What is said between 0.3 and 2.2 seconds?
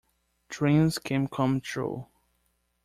Dreams can come true.